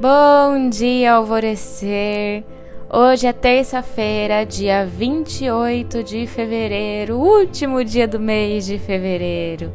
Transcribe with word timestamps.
Bom 0.00 0.70
dia, 0.70 1.12
alvorecer! 1.12 2.42
Hoje 2.90 3.26
é 3.26 3.34
terça-feira, 3.34 4.46
dia 4.46 4.86
28 4.86 6.02
de 6.02 6.26
fevereiro, 6.26 7.18
último 7.18 7.84
dia 7.84 8.08
do 8.08 8.18
mês 8.18 8.64
de 8.64 8.78
fevereiro. 8.78 9.70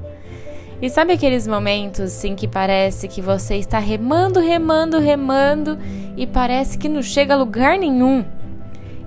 E 0.81 0.89
sabe 0.89 1.13
aqueles 1.13 1.45
momentos 1.45 2.23
em 2.23 2.35
que 2.35 2.47
parece 2.47 3.07
que 3.07 3.21
você 3.21 3.57
está 3.57 3.77
remando, 3.77 4.39
remando, 4.39 4.97
remando 4.97 5.77
e 6.17 6.25
parece 6.25 6.75
que 6.79 6.89
não 6.89 7.03
chega 7.03 7.35
a 7.35 7.37
lugar 7.37 7.77
nenhum? 7.77 8.25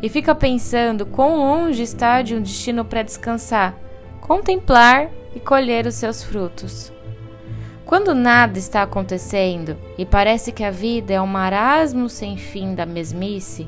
E 0.01 0.09
fica 0.09 0.37
pensando 0.37 1.05
quão 1.05 1.35
longe 1.35 1.83
está 1.83 2.23
de 2.23 2.37
um 2.37 2.41
destino 2.41 2.85
para 2.85 3.03
descansar, 3.03 3.77
contemplar 4.21 5.11
e 5.35 5.41
colher 5.41 5.85
os 5.85 5.97
seus 5.97 6.23
frutos. 6.23 6.93
Quando 7.89 8.15
nada 8.15 8.59
está 8.59 8.83
acontecendo 8.83 9.75
e 9.97 10.05
parece 10.05 10.53
que 10.53 10.63
a 10.63 10.71
vida 10.71 11.15
é 11.15 11.21
um 11.23 11.27
marasmo 11.27 12.07
sem 12.07 12.37
fim 12.37 12.75
da 12.75 12.85
mesmice, 12.85 13.67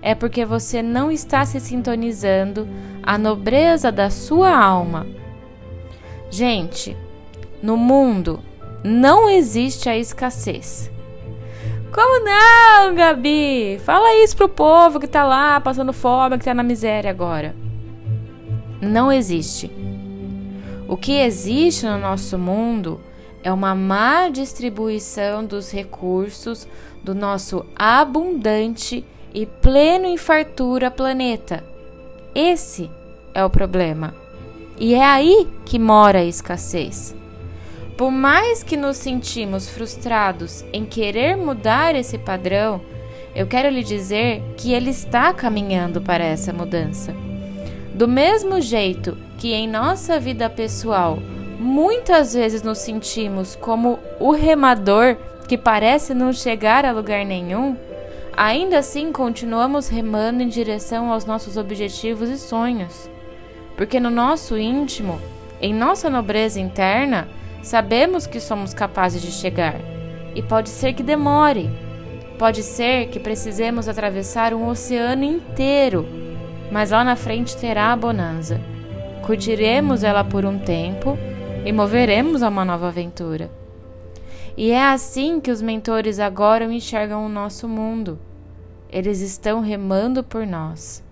é 0.00 0.14
porque 0.14 0.46
você 0.46 0.82
não 0.82 1.12
está 1.12 1.44
se 1.44 1.60
sintonizando 1.60 2.66
à 3.02 3.18
nobreza 3.18 3.92
da 3.92 4.08
sua 4.08 4.56
alma. 4.56 5.06
Gente, 6.30 6.96
no 7.62 7.76
mundo 7.76 8.40
não 8.82 9.28
existe 9.28 9.90
a 9.90 9.98
escassez. 9.98 10.90
Como 11.92 12.24
não, 12.24 12.94
Gabi? 12.94 13.78
Fala 13.84 14.24
isso 14.24 14.38
pro 14.38 14.48
povo 14.48 14.98
que 14.98 15.06
tá 15.06 15.22
lá 15.22 15.60
passando 15.60 15.92
fome, 15.92 16.38
que 16.38 16.46
tá 16.46 16.54
na 16.54 16.62
miséria 16.62 17.10
agora. 17.10 17.54
Não 18.80 19.12
existe. 19.12 19.70
O 20.88 20.96
que 20.96 21.12
existe 21.12 21.84
no 21.84 21.98
nosso 21.98 22.38
mundo 22.38 22.98
é 23.42 23.52
uma 23.52 23.74
má 23.74 24.28
distribuição 24.28 25.44
dos 25.44 25.70
recursos 25.70 26.66
do 27.02 27.14
nosso 27.14 27.64
abundante 27.74 29.04
e 29.32 29.46
pleno 29.46 30.06
em 30.06 30.16
fartura 30.16 30.90
planeta. 30.90 31.64
Esse 32.34 32.90
é 33.34 33.44
o 33.44 33.50
problema. 33.50 34.14
E 34.78 34.94
é 34.94 35.04
aí 35.04 35.48
que 35.64 35.78
mora 35.78 36.20
a 36.20 36.24
escassez. 36.24 37.14
Por 37.96 38.10
mais 38.10 38.62
que 38.62 38.76
nos 38.76 38.96
sentimos 38.96 39.68
frustrados 39.68 40.64
em 40.72 40.84
querer 40.84 41.36
mudar 41.36 41.94
esse 41.94 42.16
padrão, 42.16 42.80
eu 43.34 43.46
quero 43.46 43.68
lhe 43.68 43.84
dizer 43.84 44.42
que 44.56 44.72
ele 44.72 44.90
está 44.90 45.32
caminhando 45.34 46.00
para 46.00 46.24
essa 46.24 46.52
mudança. 46.52 47.14
Do 47.94 48.08
mesmo 48.08 48.60
jeito 48.60 49.16
que 49.36 49.52
em 49.52 49.68
nossa 49.68 50.18
vida 50.18 50.48
pessoal 50.48 51.18
Muitas 51.62 52.32
vezes 52.32 52.62
nos 52.62 52.78
sentimos 52.78 53.54
como 53.54 53.98
o 54.18 54.32
remador 54.32 55.18
que 55.46 55.58
parece 55.58 56.14
não 56.14 56.32
chegar 56.32 56.86
a 56.86 56.90
lugar 56.90 57.22
nenhum, 57.26 57.76
ainda 58.34 58.78
assim 58.78 59.12
continuamos 59.12 59.86
remando 59.86 60.42
em 60.42 60.48
direção 60.48 61.12
aos 61.12 61.26
nossos 61.26 61.58
objetivos 61.58 62.30
e 62.30 62.38
sonhos. 62.38 63.10
Porque 63.76 64.00
no 64.00 64.08
nosso 64.08 64.56
íntimo, 64.56 65.20
em 65.60 65.74
nossa 65.74 66.08
nobreza 66.08 66.58
interna, 66.58 67.28
sabemos 67.62 68.26
que 68.26 68.40
somos 68.40 68.72
capazes 68.72 69.20
de 69.20 69.30
chegar. 69.30 69.76
E 70.34 70.40
pode 70.42 70.70
ser 70.70 70.94
que 70.94 71.02
demore. 71.02 71.68
Pode 72.38 72.62
ser 72.62 73.08
que 73.08 73.20
precisemos 73.20 73.86
atravessar 73.86 74.54
um 74.54 74.66
oceano 74.66 75.24
inteiro, 75.24 76.08
mas 76.72 76.90
lá 76.90 77.04
na 77.04 77.16
frente 77.16 77.54
terá 77.54 77.92
a 77.92 77.96
bonança. 77.96 78.58
Curtiremos 79.26 80.02
ela 80.02 80.24
por 80.24 80.46
um 80.46 80.58
tempo 80.58 81.18
e 81.64 81.72
moveremos 81.72 82.42
a 82.42 82.48
uma 82.48 82.64
nova 82.64 82.88
aventura. 82.88 83.50
E 84.56 84.70
é 84.70 84.82
assim 84.82 85.40
que 85.40 85.50
os 85.50 85.62
mentores 85.62 86.18
agora 86.18 86.64
enxergam 86.72 87.24
o 87.24 87.28
nosso 87.28 87.68
mundo. 87.68 88.18
Eles 88.90 89.20
estão 89.20 89.60
remando 89.60 90.24
por 90.24 90.46
nós, 90.46 91.02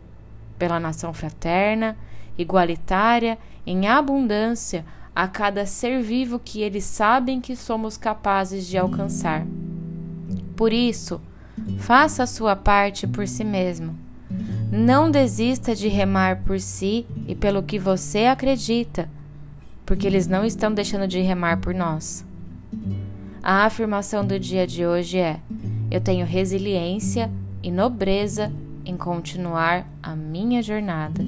pela 0.58 0.80
nação 0.80 1.12
fraterna, 1.12 1.96
igualitária, 2.36 3.38
em 3.66 3.86
abundância 3.86 4.84
a 5.14 5.26
cada 5.28 5.66
ser 5.66 6.02
vivo 6.02 6.38
que 6.38 6.62
eles 6.62 6.84
sabem 6.84 7.40
que 7.40 7.54
somos 7.54 7.96
capazes 7.96 8.66
de 8.66 8.78
alcançar. 8.78 9.46
Por 10.56 10.72
isso, 10.72 11.20
faça 11.78 12.22
a 12.22 12.26
sua 12.26 12.56
parte 12.56 13.06
por 13.06 13.26
si 13.26 13.44
mesmo. 13.44 13.96
Não 14.70 15.10
desista 15.10 15.74
de 15.74 15.88
remar 15.88 16.42
por 16.44 16.60
si 16.60 17.06
e 17.26 17.34
pelo 17.34 17.62
que 17.62 17.78
você 17.78 18.26
acredita 18.26 19.08
porque 19.88 20.06
eles 20.06 20.26
não 20.26 20.44
estão 20.44 20.72
deixando 20.72 21.08
de 21.08 21.18
remar 21.22 21.60
por 21.60 21.72
nós. 21.72 22.22
A 23.42 23.64
afirmação 23.64 24.22
do 24.22 24.38
dia 24.38 24.66
de 24.66 24.84
hoje 24.86 25.16
é: 25.16 25.40
eu 25.90 25.98
tenho 25.98 26.26
resiliência 26.26 27.30
e 27.62 27.70
nobreza 27.70 28.52
em 28.84 28.98
continuar 28.98 29.88
a 30.02 30.14
minha 30.14 30.62
jornada. 30.62 31.24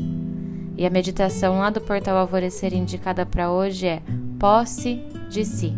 E 0.77 0.85
a 0.85 0.91
meditação 0.91 1.59
lá 1.59 1.71
do 1.71 1.81
portal 1.81 2.19
Alvorecer 2.19 2.75
indicada 2.75 3.25
para 3.25 3.51
hoje 3.51 3.87
é 3.87 4.03
posse 4.39 5.03
de 5.31 5.43
si. 5.43 5.73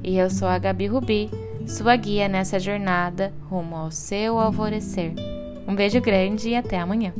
E 0.00 0.16
eu 0.16 0.30
sou 0.30 0.46
a 0.46 0.56
Gabi 0.56 0.86
Rubi, 0.86 1.28
sua 1.66 1.96
guia 1.96 2.28
nessa 2.28 2.60
jornada 2.60 3.32
rumo 3.50 3.74
ao 3.74 3.90
seu 3.90 4.38
alvorecer. 4.38 5.14
Um 5.66 5.74
beijo 5.74 6.00
grande 6.00 6.50
e 6.50 6.56
até 6.56 6.78
amanhã. 6.78 7.12